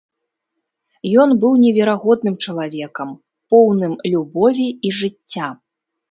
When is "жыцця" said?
5.01-5.47